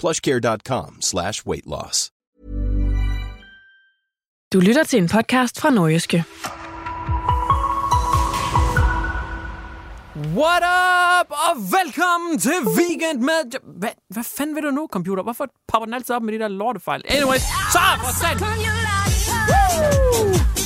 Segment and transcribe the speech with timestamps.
[0.00, 2.10] plushcare.com slash weight loss.
[4.52, 6.24] Du lytter til en podcast fra Nordjyske.
[10.16, 13.60] What up, og velkommen til Weekend med...
[13.78, 15.22] Hvad, hvad fanden vil du nu, computer?
[15.22, 17.02] Hvorfor popper den altid op med de der lortefejl?
[17.08, 18.90] Anyways, så for!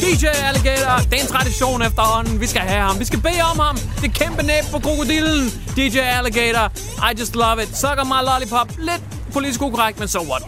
[0.02, 2.40] DJ Alligator, det er en tradition efterhånden.
[2.40, 2.98] Vi skal have ham.
[2.98, 3.76] Vi skal bede om ham.
[4.02, 5.44] Det kæmpe næb på krokodillen.
[5.76, 6.64] DJ Alligator,
[7.08, 7.76] I just love it.
[7.76, 8.68] Sucker my lollipop.
[8.78, 10.42] Lidt politisk ukorrekt, men so what?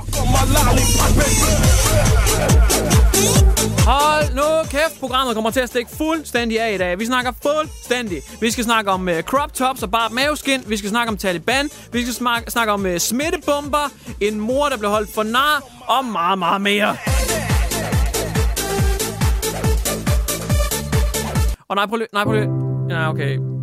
[3.87, 6.98] Hold nu kæft, programmet kommer til at stikke fuldstændig af i dag.
[6.98, 8.23] Vi snakker fuldstændig.
[8.41, 10.62] Vi skal snakke om uh, crop tops og bare maveskin.
[10.67, 11.70] Vi skal snakke om Taliban.
[11.92, 13.91] Vi skal smak- snakke om uh, smittebomber.
[14.20, 15.62] En mor, der blev holdt for nar.
[15.87, 16.97] Og meget, meget mere.
[21.69, 22.48] Og nej, prøv lige, nej, prøv lige.
[22.91, 23.56] Ja, okay.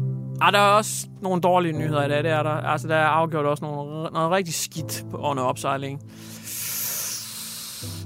[0.45, 2.49] Ah, der er også nogle dårlige nyheder i dag, det er der.
[2.49, 6.01] Altså, der er afgjort også nogle, noget rigtig skidt på under opsejling.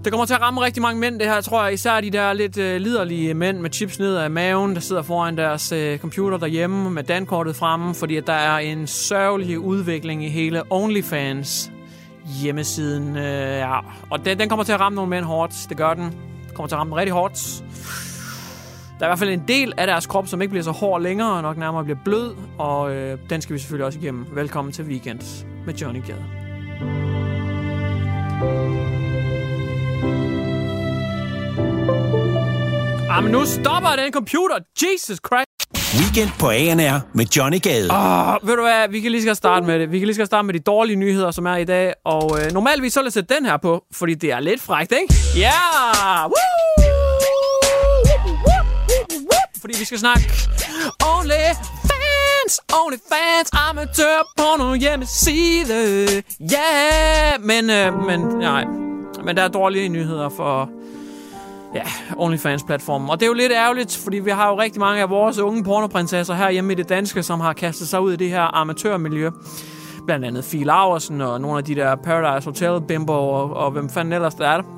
[0.04, 1.74] Det kommer til at ramme rigtig mange mænd, det her, tror jeg.
[1.74, 5.38] Især de der lidt øh, liderlige mænd med chips ned af maven, der sidder foran
[5.38, 10.30] deres øh, computer derhjemme med dankortet fremme, fordi at der er en sørgelig udvikling i
[10.30, 11.72] hele OnlyFans
[12.42, 13.17] hjemmesiden.
[13.17, 13.80] Øh, ja.
[14.10, 15.66] Og den, den kommer til at ramme nogle mænd hårdt.
[15.70, 16.14] Det gør den.
[16.54, 17.64] Kommer til at ramme dem rigtig hårdt.
[19.00, 21.02] Der er i hvert fald en del af deres krop, som ikke bliver så hård
[21.02, 24.26] længere, og nok nærmere bliver blød, og øh, den skal vi selvfølgelig også igennem.
[24.34, 25.20] Velkommen til Weekend
[25.66, 26.24] med Johnny Gade.
[33.10, 34.56] Ah, men nu stopper den computer!
[34.82, 35.48] Jesus Christ!
[36.02, 37.90] Weekend på ANR med Johnny Gade.
[37.92, 39.92] Oh, ved du hvad, vi kan lige skal starte med det.
[39.92, 41.94] Vi kan lige skal starte med de dårlige nyheder, som er i dag.
[42.06, 44.92] Og øh, normalvis så vil jeg sætte den her på, fordi det er lidt frækt,
[44.92, 45.16] ikke?
[45.36, 45.52] Ja!
[46.80, 46.86] Yeah!
[49.62, 50.23] Fordi vi skal snakke
[51.16, 51.44] Only
[51.90, 56.23] fans, only fans, amatør porno hjemmeside.
[56.40, 57.44] Ja, yeah!
[57.44, 58.66] men, øh, men nej.
[59.23, 60.70] Men der er dårlige nyheder for
[61.76, 61.84] ja,
[62.17, 63.10] OnlyFans-platformen.
[63.10, 65.64] Og det er jo lidt ærgerligt, fordi vi har jo rigtig mange af vores unge
[65.64, 69.30] pornoprinsesser her hjemme i det danske, som har kastet sig ud i det her amatørmiljø.
[70.06, 73.90] Blandt andet Fie Laversen og nogle af de der Paradise Hotel bimbo og, og hvem
[73.90, 74.77] fanden ellers der er der.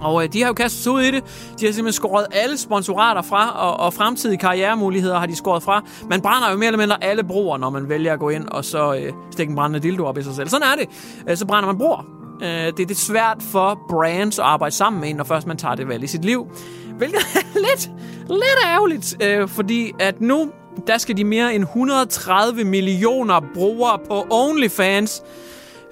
[0.00, 1.24] Og øh, de har jo kastet sig ud i det.
[1.60, 5.84] De har simpelthen skåret alle sponsorater fra, og, og fremtidige karrieremuligheder har de skåret fra.
[6.10, 8.64] Man brænder jo mere eller mindre alle broer, når man vælger at gå ind og
[8.64, 10.48] så øh, stikke en brændende dildo op i sig selv.
[10.48, 10.88] Sådan er det.
[11.28, 12.04] Øh, så brænder man broer.
[12.42, 15.56] Øh, det er det svært for brands at arbejde sammen med en, når først man
[15.56, 16.46] tager det valg i sit liv.
[16.98, 17.90] Hvilket er lidt,
[18.28, 20.50] lidt ærgerligt, øh, fordi at nu,
[20.86, 25.22] der skal de mere end 130 millioner brugere på OnlyFans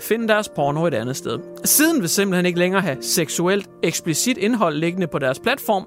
[0.00, 1.38] finde deres porno et andet sted.
[1.64, 5.86] Siden vil simpelthen ikke længere have seksuelt eksplicit indhold liggende på deres platform,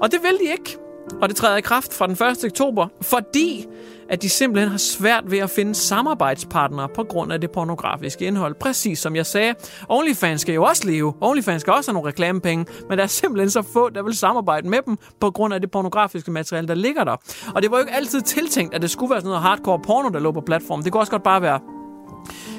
[0.00, 0.78] og det vil de ikke.
[1.22, 2.44] Og det træder i kraft fra den 1.
[2.44, 3.66] oktober, fordi
[4.08, 8.54] at de simpelthen har svært ved at finde samarbejdspartnere på grund af det pornografiske indhold.
[8.54, 9.54] Præcis som jeg sagde,
[9.88, 11.14] OnlyFans skal jo også leve.
[11.20, 14.68] OnlyFans skal også have nogle reklamepenge, men der er simpelthen så få, der vil samarbejde
[14.68, 17.16] med dem på grund af det pornografiske materiale, der ligger der.
[17.54, 20.08] Og det var jo ikke altid tiltænkt, at det skulle være sådan noget hardcore porno,
[20.08, 20.84] der lå på platformen.
[20.84, 21.60] Det kunne også godt bare være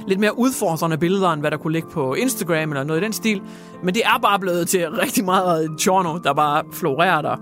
[0.07, 3.13] lidt mere udfordrende billeder, end hvad der kunne ligge på Instagram eller noget i den
[3.13, 3.41] stil.
[3.83, 7.35] Men det er bare blevet til rigtig meget chorno, der bare florerer der.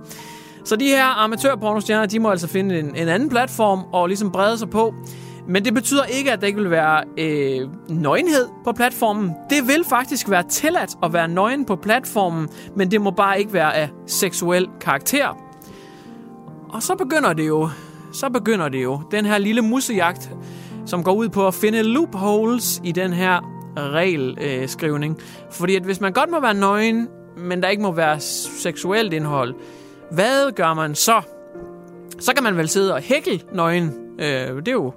[0.66, 4.58] Så de her amatørpornostjerner, de må altså finde en, en anden platform og ligesom brede
[4.58, 4.94] sig på.
[5.48, 9.32] Men det betyder ikke, at der ikke vil være øh, nøgenhed på platformen.
[9.50, 13.54] Det vil faktisk være tilladt at være nøgen på platformen, men det må bare ikke
[13.54, 15.38] være af seksuel karakter.
[16.70, 17.70] Og så begynder det jo,
[18.14, 20.32] så begynder det jo, den her lille musejagt,
[20.90, 23.40] som går ud på at finde loopholes i den her
[23.78, 25.18] regelskrivning.
[25.20, 27.08] Øh, Fordi at hvis man godt må være nøgen,
[27.38, 29.56] men der ikke må være seksuelt indhold,
[30.12, 31.22] hvad gør man så?
[32.20, 33.94] Så kan man vel sidde og hækle nøgen.
[34.20, 34.26] Øh,
[34.56, 34.94] det er jo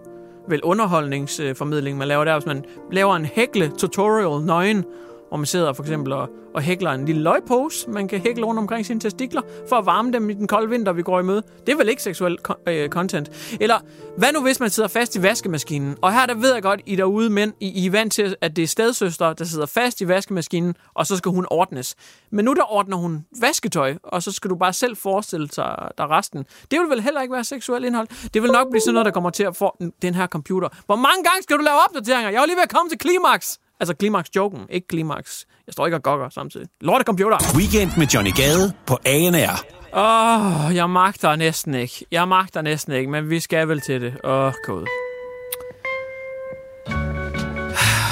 [0.48, 2.34] vel underholdningsformidling, man laver der.
[2.34, 4.84] Hvis man laver en hækle tutorial nøgen,
[5.32, 8.58] hvor man sidder for eksempel og, og hækler en lille løgpose, man kan hækle rundt
[8.58, 11.42] omkring sine testikler, for at varme dem i den kolde vinter, vi går i møde.
[11.66, 13.56] Det er vel ikke seksuel øh, content.
[13.60, 13.78] Eller
[14.16, 15.96] hvad nu, hvis man sidder fast i vaskemaskinen?
[16.02, 18.56] Og her der ved jeg godt, I derude mænd, I, I er vant til, at
[18.56, 21.94] det er stedsøster, der sidder fast i vaskemaskinen, og så skal hun ordnes.
[22.30, 26.10] Men nu der ordner hun vasketøj, og så skal du bare selv forestille dig dig
[26.10, 26.44] resten.
[26.70, 28.30] Det vil vel heller ikke være seksuel indhold.
[28.34, 30.68] Det vil nok blive sådan noget, der kommer til at få den her computer.
[30.86, 32.30] Hvor mange gange skal du lave opdateringer?
[32.30, 33.58] Jeg var lige ved at komme til klimaks.
[33.82, 35.46] Altså klimaks-joken, ikke klimaks.
[35.66, 36.68] Jeg står ikke og gokker samtidig.
[36.80, 37.38] Lorte computer.
[37.56, 39.64] Weekend med Johnny Gade på ANR.
[39.94, 42.06] Åh, oh, jeg magter næsten ikke.
[42.10, 44.14] Jeg magter næsten ikke, men vi skal vel til det.
[44.24, 44.86] Åh, oh, god.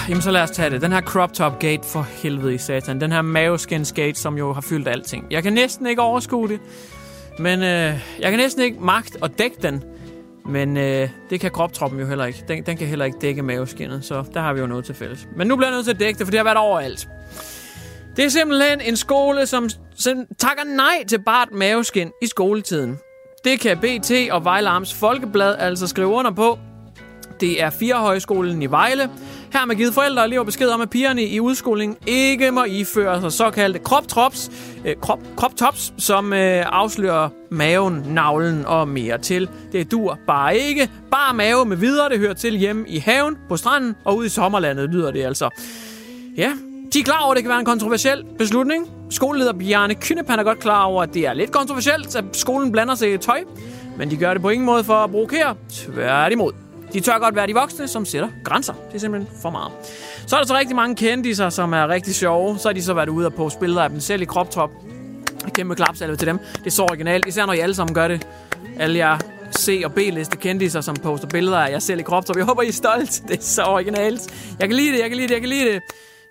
[0.08, 0.82] Jamen, så lad os tage det.
[0.82, 3.00] Den her crop top gate for helvede i satan.
[3.00, 5.26] Den her maveskins gate, som jo har fyldt alting.
[5.30, 6.60] Jeg kan næsten ikke overskue det.
[7.38, 9.84] Men øh, jeg kan næsten ikke magt at dække den.
[10.50, 12.44] Men øh, det kan kroptroppen jo heller ikke.
[12.48, 15.28] Den, den kan heller ikke dække maveskinnet, så der har vi jo noget til fælles.
[15.36, 17.08] Men nu bliver jeg nødt til at dække det, for det har været overalt.
[18.16, 22.98] Det er simpelthen en skole, som som takker nej til bart maveskin i skoletiden.
[23.44, 26.58] Det kan BT og Vejle Arms Folkeblad altså skrive under på.
[27.40, 29.10] Det er fire højskolen i Vejle.
[29.52, 33.20] Her med givet forældre og elever besked om, at pigerne i udskolingen ikke må iføre
[33.20, 34.50] sig såkaldte kroptrops, tops,
[34.84, 39.48] øh, krop, kroptops, som øh, afslører maven, navlen og mere til.
[39.72, 40.90] Det dur bare ikke.
[41.10, 44.28] Bare mave med videre, det hører til hjemme i haven, på stranden og ude i
[44.28, 45.48] sommerlandet, lyder det altså.
[46.36, 46.52] Ja,
[46.92, 48.90] de er klar over, at det kan være en kontroversiel beslutning.
[49.10, 52.94] Skoleleder Bjarne Kynnepan er godt klar over, at det er lidt kontroversielt, at skolen blander
[52.94, 53.40] sig i tøj.
[53.98, 55.54] Men de gør det på ingen måde for at provokere.
[55.68, 56.69] Tværtimod.
[56.92, 58.72] De tør godt være de voksne, som sætter grænser.
[58.72, 59.72] Det er simpelthen for meget.
[60.26, 62.58] Så er der så rigtig mange kendiser, som er rigtig sjove.
[62.58, 64.70] Så har de så været ude og på billeder af dem selv i kroptop.
[65.54, 66.38] Kæmpe klapsalve til dem.
[66.38, 68.26] Det er så originalt, især når I alle sammen gør det.
[68.78, 69.18] Alle jer
[69.58, 72.36] C- og B-liste kendiser, som poster billeder af jer selv i kroptop.
[72.36, 73.22] Jeg håber, I er stolt.
[73.28, 74.20] Det er så originalt.
[74.60, 75.82] Jeg kan lide det, jeg kan lide det, jeg kan lide det.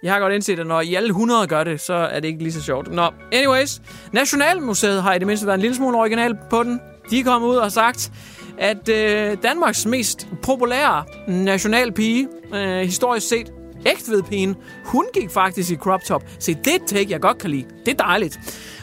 [0.03, 2.43] Jeg har godt indset, at når I alle 100 gør det, så er det ikke
[2.43, 2.93] lige så sjovt.
[2.93, 3.81] Nå, anyways.
[4.11, 6.79] Nationalmuseet har i det mindste været en lille smule original på den.
[7.09, 8.11] De er kommet ud og sagt,
[8.59, 13.51] at øh, Danmarks mest populære nationalpige, øh, historisk set,
[13.85, 16.23] Ægtvedpigen, hun gik faktisk i crop top.
[16.39, 17.65] Se, det er take, jeg godt kan lide.
[17.85, 18.39] Det er dejligt.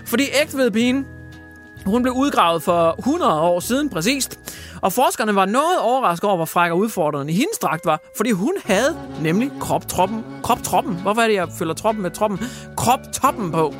[0.06, 1.06] Fordi Ægtvedpigen,
[1.86, 4.38] hun blev udgravet for 100 år siden præcist,
[4.82, 8.52] og forskerne var noget overrasket over, hvor fræk og udfordrende hendes dragt var, fordi hun
[8.64, 10.24] havde nemlig kroptroppen.
[10.42, 10.94] Kroptroppen.
[11.02, 12.40] Hvorfor er det, jeg følger troppen med troppen?
[12.76, 13.74] Kroptoppen på.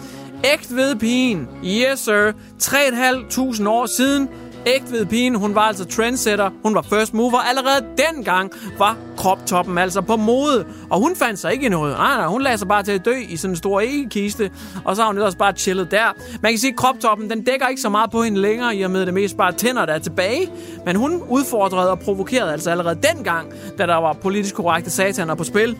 [0.53, 1.49] Ægt ved pigen.
[1.65, 2.33] Yes, sir.
[2.63, 4.29] 3.500 år siden
[4.67, 5.35] ægte ved pigen.
[5.35, 6.51] Hun var altså trendsetter.
[6.63, 7.39] Hun var first mover.
[7.39, 10.67] Allerede dengang var kroptoppen altså på mode.
[10.91, 11.97] Og hun fandt sig ikke i noget.
[11.97, 14.51] Nej, nej, hun lagde sig bare til at dø i sådan en stor æggekiste.
[14.85, 16.15] Og så har hun ellers bare chillet der.
[16.43, 18.91] Man kan sige, at kroptoppen den dækker ikke så meget på hende længere, i og
[18.91, 20.51] med det mest bare tænder, der er tilbage.
[20.87, 25.45] Men hun udfordrede og provokerede altså allerede dengang, da der var politisk korrekte sataner på
[25.45, 25.77] spil.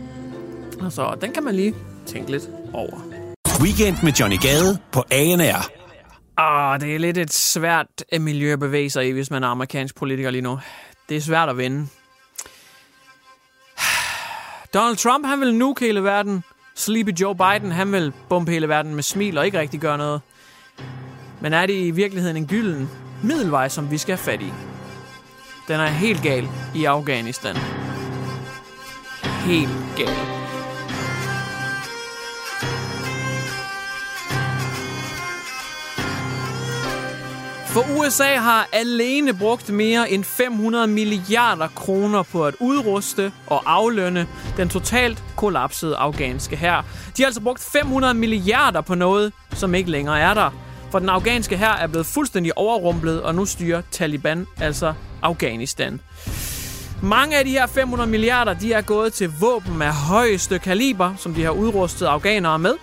[0.91, 1.75] Så den kan man lige
[2.07, 3.03] tænke lidt over.
[3.61, 5.76] Weekend med Johnny Gade på ANR.
[6.37, 9.49] Ah, det er lidt et svært øh, miljø at bevæge sig i, hvis man er
[9.49, 10.61] amerikansk politiker lige nu.
[11.09, 11.89] Det er svært at vinde.
[14.75, 16.45] Donald Trump, han vil nuke hele verden.
[16.75, 20.21] Sleepy Joe Biden, han vil bombe hele verden med smil og ikke rigtig gøre noget.
[21.41, 22.91] Men er det i virkeligheden en gylden
[23.23, 24.53] middelvej, som vi skal have fat i?
[25.69, 27.57] Den er helt gal i Afghanistan.
[29.25, 30.46] Helt gal.
[37.77, 44.27] For USA har alene brugt mere end 500 milliarder kroner på at udruste og aflønne
[44.57, 46.85] den totalt kollapsede afghanske hær.
[47.17, 50.51] De har altså brugt 500 milliarder på noget, som ikke længere er der.
[50.91, 56.01] For den afghanske hær er blevet fuldstændig overrumplet, og nu styrer Taliban altså Afghanistan.
[57.03, 61.35] Mange af de her 500 milliarder, de er gået til våben af højeste kaliber, som
[61.35, 62.75] de har udrustet afghanere med.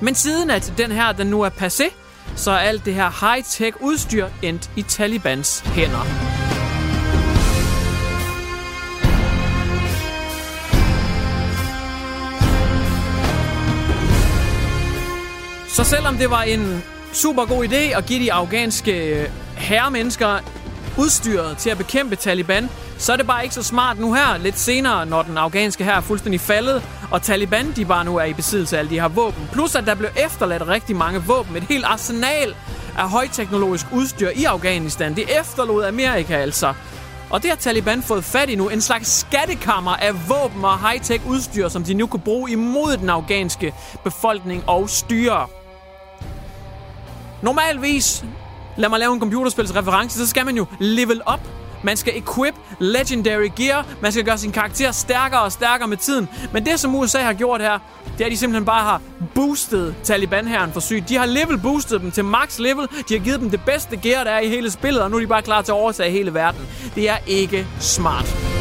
[0.00, 2.01] Men siden at den her den nu er passé,
[2.36, 6.06] så er alt det her high-tech udstyr endt i Talibans hænder.
[15.68, 20.38] Så selvom det var en super god idé at give de afghanske øh, herremennesker
[20.98, 24.58] udstyret til at bekæmpe Taliban, så er det bare ikke så smart nu her, lidt
[24.58, 28.32] senere, når den afghanske her er fuldstændig faldet, og Taliban de bare nu er i
[28.32, 29.48] besiddelse af alle de her våben.
[29.52, 32.54] Plus at der blev efterladt rigtig mange våben, et helt arsenal
[32.98, 35.16] af højteknologisk udstyr i Afghanistan.
[35.16, 36.74] Det efterlod Amerika altså.
[37.30, 38.68] Og det har Taliban fået fat i nu.
[38.68, 43.10] En slags skattekammer af våben og high-tech udstyr, som de nu kunne bruge imod den
[43.10, 45.46] afghanske befolkning og styre.
[47.42, 48.24] Normalvis,
[48.76, 51.40] lad mig lave en computerspils reference, så skal man jo level up
[51.82, 53.86] Man skal equip legendary gear.
[54.00, 56.28] Man skal gøre sin karakter stærkere og stærkere med tiden.
[56.52, 57.78] Men det, som USA har gjort her,
[58.18, 59.00] det er, at de simpelthen bare har
[59.34, 61.08] boostet Taliban-herren for sygt.
[61.08, 62.88] De har level boostet dem til max level.
[63.08, 65.20] De har givet dem det bedste gear, der er i hele spillet, og nu er
[65.20, 66.60] de bare klar til at overtage hele verden.
[66.94, 68.51] Det er ikke smart.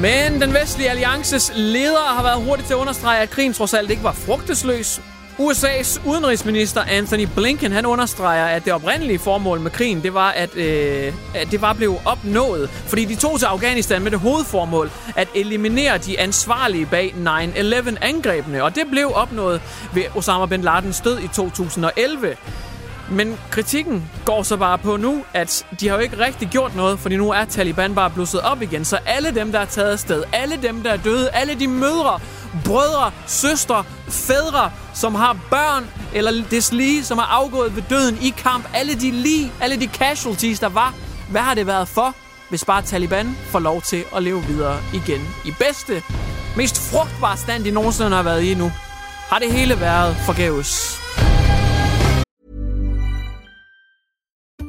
[0.00, 3.90] Men den vestlige alliances ledere har været hurtigt til at understrege, at krigen trods alt
[3.90, 5.00] ikke var frugtesløs.
[5.38, 10.56] USA's udenrigsminister Anthony Blinken han understreger, at det oprindelige formål med krigen, det var, at,
[10.56, 12.70] øh, at det var blevet opnået.
[12.70, 18.62] Fordi de tog til Afghanistan med det hovedformål at eliminere de ansvarlige bag 9-11-angrebene.
[18.62, 19.60] Og det blev opnået
[19.94, 22.36] ved Osama Bin Ladens død i 2011.
[23.10, 26.98] Men kritikken går så bare på nu, at de har jo ikke rigtig gjort noget,
[26.98, 28.84] fordi nu er Taliban bare blusset op igen.
[28.84, 32.20] Så alle dem, der er taget afsted, alle dem, der er døde, alle de mødre,
[32.64, 38.68] brødre, søstre, fædre, som har børn eller deslige, som har afgået ved døden i kamp,
[38.74, 40.94] alle de lige, alle de casualties, der var,
[41.30, 42.14] hvad har det været for,
[42.48, 46.02] hvis bare Taliban får lov til at leve videre igen i bedste,
[46.56, 48.72] mest frugtbare stand, de nogensinde har været i nu?
[49.30, 50.99] Har det hele været forgæves?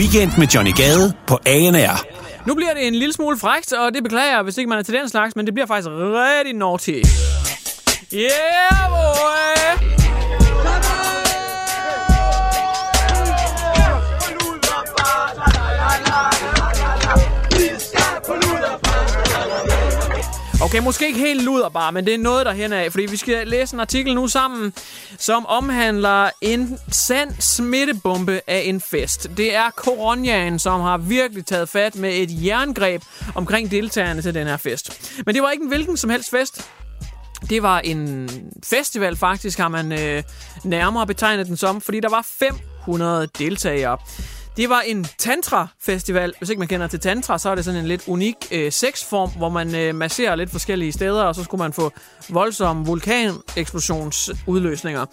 [0.00, 2.06] Weekend med Johnny Gade på ANR.
[2.46, 4.82] Nu bliver det en lille smule frækt, og det beklager jeg, hvis ikke man er
[4.82, 7.02] til den slags, men det bliver faktisk rigtig naughty.
[8.14, 9.99] Yeah, boy!
[20.62, 23.16] Okay, måske ikke helt luder bare, men det er noget der hen af, fordi vi
[23.16, 24.72] skal læse en artikel nu sammen,
[25.18, 29.30] som omhandler en sand smittebombe af en fest.
[29.36, 33.02] Det er coronaen, som har virkelig taget fat med et jerngreb
[33.34, 35.12] omkring deltagerne til den her fest.
[35.26, 36.70] Men det var ikke en hvilken som helst fest.
[37.50, 38.30] Det var en
[38.64, 40.22] festival faktisk, har man øh,
[40.64, 43.98] nærmere betegnet den som, fordi der var 500 deltagere.
[44.56, 46.34] Det var en tantra-festival.
[46.38, 49.30] Hvis ikke man kender til tantra, så er det sådan en lidt unik øh, sexform,
[49.36, 51.92] hvor man øh, masserer lidt forskellige steder, og så skulle man få
[52.28, 55.06] voldsomme vulkaneksplosionsudløsninger.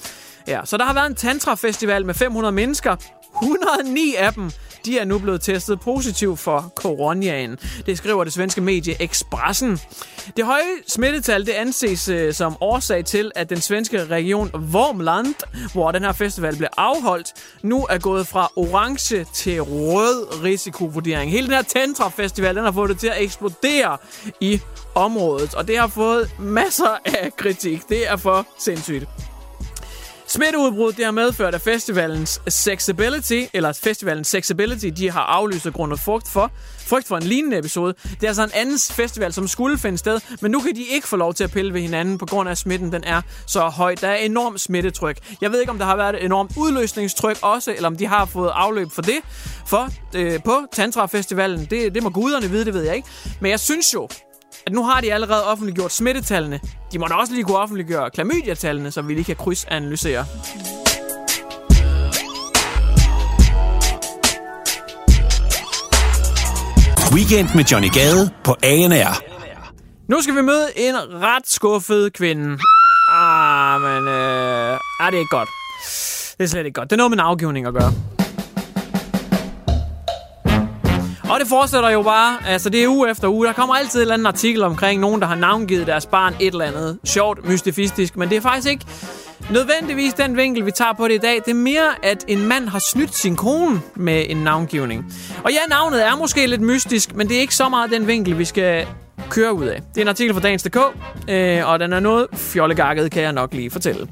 [0.48, 2.96] Ja, så der har været en tantra-festival med 500 mennesker.
[3.44, 4.52] 109 af dem
[4.88, 7.58] de er nu blevet testet positiv for coronaen.
[7.86, 9.80] Det skriver det svenske medie Expressen.
[10.38, 15.36] Det høje smittetal det anses øh, som årsag til, at den svenske region Vormland,
[15.74, 21.32] hvor den her festival blev afholdt, nu er gået fra orange til rød risikovurdering.
[21.32, 23.98] Hele den her Tantra-festival, den har fået det til at eksplodere
[24.42, 24.62] i
[24.96, 27.90] området, og det har fået masser af kritik.
[27.90, 29.27] Det er for sindssygt.
[30.30, 35.98] Smitteudbrud det har medført, at festivalens Sexability, eller festivalens Sexability, de har aflyst grundet grund
[35.98, 37.94] frygt for, frygt for en lignende episode.
[38.04, 41.08] Det er altså en anden festival, som skulle finde sted, men nu kan de ikke
[41.08, 43.60] få lov til at pille ved hinanden, på grund af at smitten den er så
[43.60, 43.96] høj.
[44.02, 45.18] Der er enormt smittetryk.
[45.42, 48.26] Jeg ved ikke, om der har været et enormt udløsningstryk også, eller om de har
[48.26, 49.20] fået afløb for det
[49.68, 51.66] for, øh, på Tantra-festivalen.
[51.66, 53.08] Det, det må guderne vide, det ved jeg ikke.
[53.42, 54.08] Men jeg synes jo,
[54.68, 56.60] at nu har de allerede offentliggjort smittetallene.
[56.92, 60.26] De må da også lige kunne offentliggøre klamydia-tallene, så vi lige kan krydsanalysere.
[67.14, 69.24] Weekend med Johnny Gade på ANR.
[70.10, 72.58] Nu skal vi møde en ret skuffet kvinde.
[73.12, 75.50] Ah, men øh, ah, det er ikke godt.
[76.38, 76.90] Det er slet ikke godt.
[76.90, 77.94] Det er noget med en afgivning at gøre.
[81.30, 82.38] Og det fortsætter jo bare.
[82.48, 83.48] Altså, det er uge efter uge.
[83.48, 86.48] Der kommer altid en eller anden artikel omkring nogen, der har navngivet deres barn et
[86.48, 86.98] eller andet.
[87.04, 88.86] Sjovt, mystifistisk, men det er faktisk ikke
[89.52, 91.36] nødvendigvis den vinkel, vi tager på det i dag.
[91.46, 95.06] Det er mere, at en mand har snydt sin kone med en navngivning.
[95.44, 98.38] Og ja, navnet er måske lidt mystisk, men det er ikke så meget den vinkel,
[98.40, 98.86] vi skal
[99.30, 99.82] køre ud af.
[99.94, 100.78] Det er en artikel fra Dagens.dk,
[101.30, 104.08] øh, og den er noget fjollegakket, kan jeg nok lige fortælle.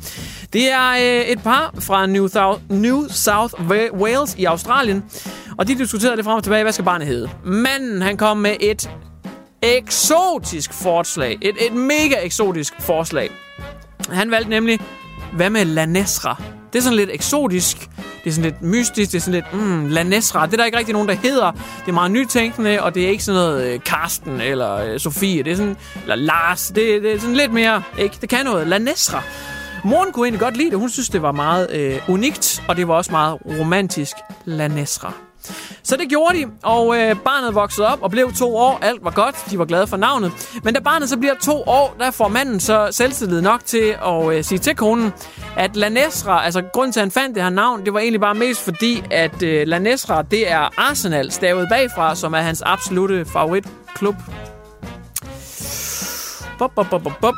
[0.54, 3.54] Det er øh, et par fra New, Thou- New South
[3.94, 5.04] Wales i Australien,
[5.58, 7.30] og de diskuterede det frem og tilbage, hvad skal barnet hedde?
[7.44, 8.90] Manden, han kom med et
[9.62, 11.38] eksotisk forslag.
[11.42, 13.30] Et, et mega eksotisk forslag.
[14.10, 14.80] Han valgte nemlig,
[15.34, 16.42] hvad med Lanesra?
[16.74, 17.90] Det er sådan lidt eksotisk,
[18.24, 20.78] det er sådan lidt mystisk, det er sådan lidt, mm, Lanesra, Det er der ikke
[20.78, 21.52] rigtig nogen, der hedder.
[21.52, 25.44] Det er meget nytænkende, og det er ikke sådan noget øh, Karsten eller øh, Sofie.
[25.44, 26.68] Det er sådan, eller Lars.
[26.68, 28.18] Det, det er sådan lidt mere, ikke?
[28.22, 28.68] Det kan noget.
[28.68, 29.24] Lanesra.
[29.84, 30.80] Moren kunne egentlig godt lide det.
[30.80, 34.16] Hun synes, det var meget øh, unikt, og det var også meget romantisk.
[34.46, 35.14] Lanesra.
[35.86, 38.80] Så det gjorde de, og øh, barnet voksede op og blev to år.
[38.82, 40.60] Alt var godt, de var glade for navnet.
[40.64, 44.34] Men da barnet så bliver to år, der får manden så selvtillid nok til at
[44.34, 45.14] øh, sige til konen,
[45.58, 48.36] at Lanesra, altså grunden til, at han fandt det her navn, det var egentlig bare
[48.36, 54.16] mest fordi, at øh, Lanesra, det er Arsenal stavet bagfra, som er hans absolute favoritklub.
[56.60, 57.36] Bop, bop, bop, bop, bop.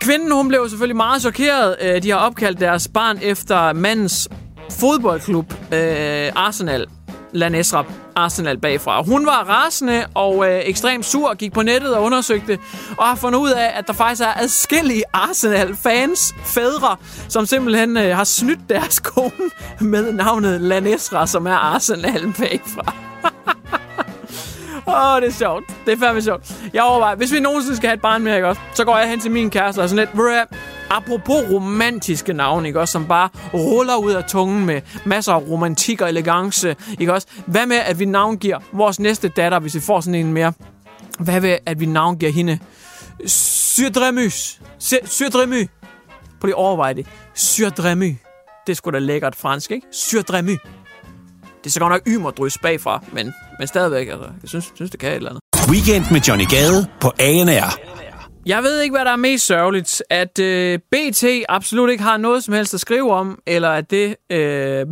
[0.00, 1.76] Kvinden, hun blev selvfølgelig meget chokeret.
[1.82, 4.28] Øh, de har opkaldt deres barn efter mandens
[4.70, 6.86] fodboldklub, øh, Arsenal.
[7.32, 7.84] Lanesra
[8.16, 9.02] Arsenal bagfra.
[9.02, 12.58] Hun var rasende og øh, ekstremt sur, gik på nettet og undersøgte,
[12.98, 16.96] og har fundet ud af, at der faktisk er adskillige Arsenal-fans, fædre,
[17.28, 22.94] som simpelthen øh, har snydt deres kone med navnet Lanesra, som er Arsenal bagfra.
[24.88, 25.64] Åh, oh, det er sjovt.
[25.86, 26.54] Det er fandme sjovt.
[26.72, 28.60] Jeg overvejer, hvis vi nogensinde skal have et barn mere, ikke også?
[28.74, 30.48] Så går jeg hen til min kæreste og sådan lidt,
[30.90, 32.92] apropos romantiske navne, ikke også?
[32.92, 37.26] Som bare ruller ud af tungen med masser af romantik og elegance, ikke også?
[37.46, 40.52] Hvad med, at vi navngiver vores næste datter, hvis vi får sådan en mere?
[41.18, 42.58] Hvad med, at vi navngiver hende?
[43.26, 44.60] Syrdremys.
[45.04, 45.68] Syrdremy.
[46.40, 47.06] Prøv lige at overveje det.
[47.34, 48.16] Syrdremy.
[48.66, 49.86] Det er sgu da lækkert fransk, ikke?
[49.92, 50.56] Syrdremy.
[51.66, 55.00] Det er så godt nok ymerdrys bagfra, men, men stadigvæk, altså, jeg synes, synes, det
[55.00, 55.42] kan et eller andet.
[55.70, 57.78] Weekend med Johnny Gade på ANR.
[58.46, 60.02] Jeg ved ikke, hvad der er mest sørgeligt.
[60.10, 64.16] At øh, BT absolut ikke har noget som helst at skrive om, eller at det
[64.32, 64.86] øh,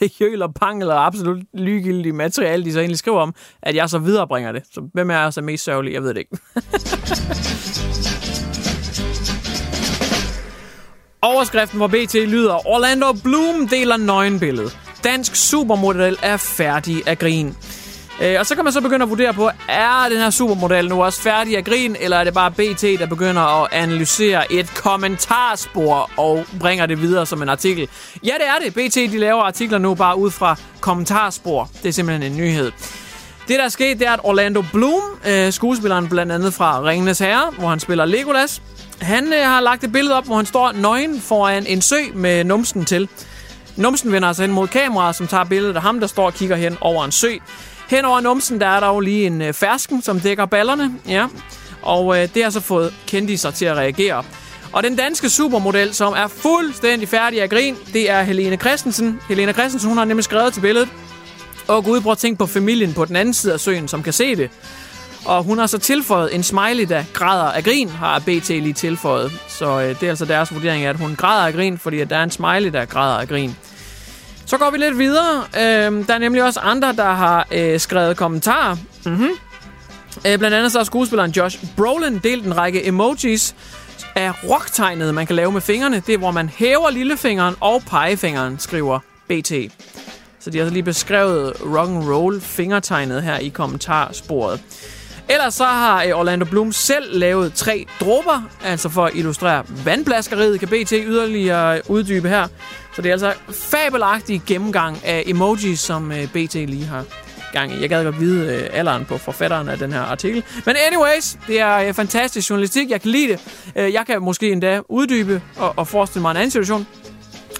[0.20, 3.98] jøl og pang, eller absolut ligegyldige materiale, de så egentlig skriver om, at jeg så
[3.98, 4.62] viderebringer det.
[4.72, 5.92] Så hvem er så mest sørgelig?
[5.92, 6.36] Jeg ved det ikke.
[11.22, 14.70] Overskriften på BT lyder, Orlando Bloom deler nøgenbillede.
[15.04, 17.56] Dansk supermodel er færdig af grin.
[18.22, 21.04] Øh, og så kan man så begynde at vurdere på, er den her supermodel nu
[21.04, 26.10] også færdig af grin, eller er det bare BT, der begynder at analysere et kommentarspor
[26.16, 27.88] og bringer det videre som en artikel?
[28.24, 28.74] Ja, det er det.
[28.74, 31.70] BT de laver artikler nu bare ud fra kommentarspor.
[31.82, 32.72] Det er simpelthen en nyhed.
[33.48, 37.18] Det, der er sket, det er, at Orlando Bloom, øh, skuespilleren blandt andet fra Ringenes
[37.18, 38.62] Herre, hvor han spiller Legolas,
[39.00, 42.44] han øh, har lagt et billede op, hvor han står nøgen foran en sø med
[42.44, 43.08] numsen til.
[43.76, 46.56] Numsen vender altså hen mod kameraet, som tager billedet af ham, der står og kigger
[46.56, 47.30] hen over en sø.
[47.88, 50.92] Hen over numsen, der er der jo lige en øh, fersken, som dækker ballerne.
[51.08, 51.26] Ja.
[51.82, 54.24] Og øh, det har så fået kendiser til at reagere.
[54.72, 59.20] Og den danske supermodel, som er fuldstændig færdig af grin, det er Helene Christensen.
[59.28, 60.88] Helene Christensen, hun har nemlig skrevet til billedet.
[61.68, 64.12] Og gud, prøv at tænke på familien på den anden side af søen, som kan
[64.12, 64.50] se det.
[65.24, 69.32] Og hun har så tilføjet en smiley, der græder af grin, har BT lige tilføjet.
[69.48, 72.10] Så øh, det er altså deres vurdering af, at hun græder af grin, fordi at
[72.10, 73.56] der er en smiley, der græder af grin.
[74.46, 75.44] Så går vi lidt videre.
[75.56, 78.76] Øh, der er nemlig også andre, der har øh, skrevet kommentarer.
[79.06, 79.30] Mm-hmm.
[80.26, 83.54] Øh, blandt andet så har skuespilleren Josh Brolin delt en række emojis
[84.14, 86.02] af rocktegnet, man kan lave med fingrene.
[86.06, 89.52] Det er, hvor man hæver lillefingeren og pegefingeren, skriver BT.
[90.40, 94.60] Så de har så lige beskrevet rock and roll fingertegnet her i kommentarsporet.
[95.28, 100.60] Ellers så har øh, Orlando Bloom selv lavet tre dråber, altså for at illustrere vandblaskeriet,
[100.60, 102.48] kan BT yderligere øh, uddybe her.
[102.96, 107.04] Så det er altså fabelagtig gennemgang af emojis, som øh, BT lige har
[107.52, 107.80] gang i.
[107.80, 110.44] Jeg gad godt vide øh, alderen på forfatteren af den her artikel.
[110.66, 112.90] Men anyways, det er øh, fantastisk journalistik.
[112.90, 113.40] Jeg kan lide det.
[113.76, 116.86] Øh, jeg kan måske endda uddybe og, og forestille mig en anden situation.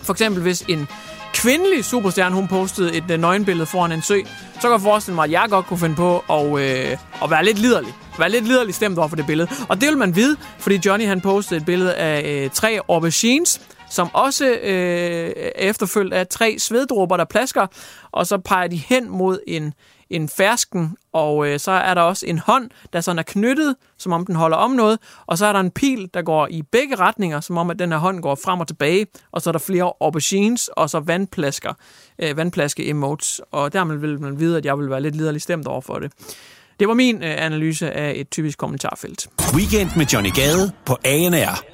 [0.03, 0.89] For eksempel hvis en
[1.35, 4.19] kvindelig superstjerne, hun postede et øh, nøgenbillede foran en sø,
[4.55, 7.45] så kan jeg forestille mig, at jeg godt kunne finde på at, øh, at være
[7.45, 7.95] lidt liderlig.
[8.19, 9.49] Være lidt liderlig stemt over for det billede.
[9.69, 13.61] Og det vil man vide, fordi Johnny han postede et billede af øh, tre aubergines,
[13.91, 17.67] som også øh, er efterfølgt af tre sveddråber, der plasker,
[18.13, 19.75] og så peger de hen mod en,
[20.15, 24.13] en fersken, og øh, så er der også en hånd, der sådan er knyttet, som
[24.13, 26.97] om den holder om noget, og så er der en pil, der går i begge
[26.97, 29.59] retninger, som om at den her hånd går frem og tilbage, og så er der
[29.59, 31.73] flere aubergines, og så vandplasker,
[32.19, 35.67] øh, vandplaske emotes, og dermed vil man vide, at jeg vil være lidt liderlig stemt
[35.67, 36.13] over for det.
[36.81, 39.29] Det var min øh, analyse af et typisk kommentarfelt.
[39.55, 41.65] Weekend med Johnny Gade på ANR.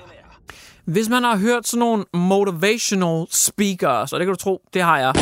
[0.85, 4.98] Hvis man har hørt sådan nogle motivational speakers, og det kan du tro, det har
[4.98, 5.14] jeg,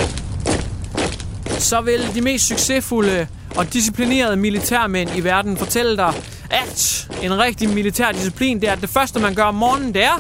[1.62, 6.14] så vil de mest succesfulde og disciplinerede militærmænd i verden fortælle dig,
[6.51, 10.05] at en rigtig militær disciplin, det er, at det første, man gør om morgenen, det
[10.05, 10.14] er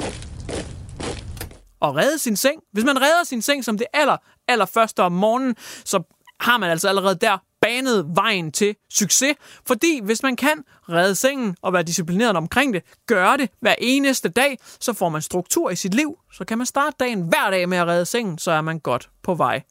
[1.82, 2.60] at redde sin seng.
[2.72, 4.16] Hvis man redder sin seng som det aller,
[4.48, 6.02] aller første om morgenen, så
[6.40, 9.36] har man altså allerede der banet vejen til succes.
[9.66, 14.28] Fordi hvis man kan redde sengen og være disciplineret omkring det, gøre det hver eneste
[14.28, 16.18] dag, så får man struktur i sit liv.
[16.32, 19.10] Så kan man starte dagen hver dag med at redde sengen, så er man godt
[19.22, 19.62] på vej.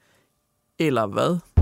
[0.80, 1.57] Eller hvad?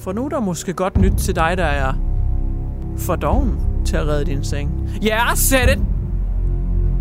[0.00, 1.92] For nu er der måske godt nyt til dig, der er
[2.98, 4.90] for doven til at redde din seng.
[5.04, 5.78] Yeah, I said it!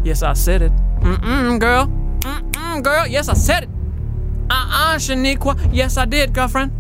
[0.08, 0.72] Yes, I said it.
[1.02, 1.90] Mm-mm, girl.
[2.26, 3.16] Mm-mm, girl.
[3.18, 3.70] Yes, I said it.
[4.52, 5.54] Uh-uh, Shaniqua.
[5.76, 6.72] Yes, I did, girlfriend.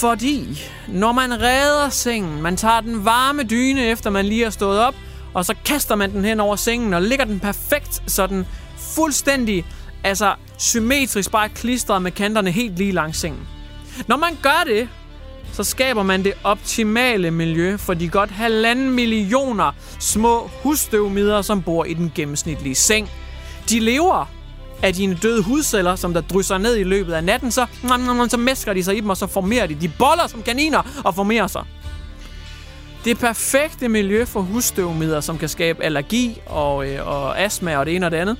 [0.00, 4.80] Fordi når man redder sengen, man tager den varme dyne, efter man lige har stået
[4.80, 4.94] op,
[5.34, 9.66] og så kaster man den hen over sengen og ligger den perfekt, så den fuldstændig,
[10.04, 13.48] altså symmetrisk bare klistret med kanterne helt lige langs sengen.
[14.06, 14.88] Når man gør det,
[15.52, 21.84] så skaber man det optimale miljø for de godt halvanden millioner små husstøvmider, som bor
[21.84, 23.10] i den gennemsnitlige seng.
[23.68, 24.30] De lever
[24.82, 27.66] af dine døde hudceller, som der drysser ned i løbet af natten, så,
[28.28, 29.74] så mæsker de sig i dem, og så formerer de.
[29.74, 31.64] De boller som kaniner og formerer sig.
[33.04, 37.96] Det perfekte miljø for husstøvmider, som kan skabe allergi og, øh, og astma og det
[37.96, 38.36] ene og det andet,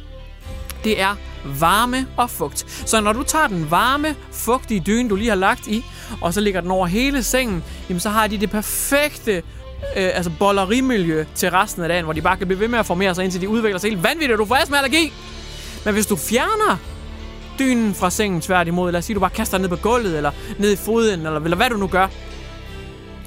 [0.84, 2.82] det er varme og fugt.
[2.86, 5.84] Så når du tager den varme, fugtige dyne, du lige har lagt i,
[6.20, 9.42] og så ligger den over hele sengen, jamen så har de det perfekte
[9.96, 12.86] øh, altså bollerimiljø til resten af dagen, hvor de bare kan blive ved med at
[12.86, 15.12] formere sig, indtil de udvikler sig helt vanvittigt, og du får astma-allergi.
[15.84, 16.76] Men hvis du fjerner
[17.58, 20.30] dynen fra sengen tværtimod, lad os sige, du bare kaster den ned på gulvet, eller
[20.58, 22.08] ned i foden, eller, eller hvad du nu gør,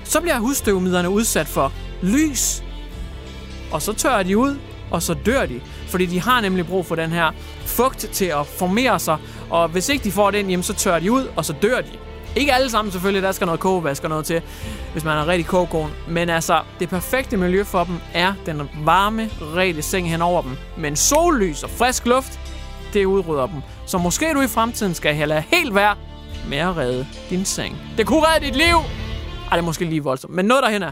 [0.04, 2.64] så bliver husstøvmiderne udsat for lys,
[3.72, 4.56] og så tørrer de ud,
[4.92, 5.62] og så dør de.
[5.94, 7.32] Fordi de har nemlig brug for den her
[7.66, 9.18] fugt til at formere sig,
[9.50, 11.90] og hvis ikke de får den, jamen, så tørrer de ud, og så dør de.
[12.36, 14.42] Ikke alle sammen selvfølgelig, der skal noget kogevask og noget til,
[14.92, 15.92] hvis man er rigtig kogekorn.
[16.08, 20.52] Men altså, det perfekte miljø for dem er den varme, rette seng hen over dem.
[20.78, 22.40] Men sollys og frisk luft,
[22.94, 23.62] det udrydder dem.
[23.86, 25.98] Så måske du i fremtiden skal have helt værd
[26.50, 27.78] med at redde din seng.
[27.98, 28.76] Det kunne redde dit liv!
[28.76, 30.92] Ej, det er måske lige voldsomt, men noget derhen er.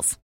[0.01, 0.30] details.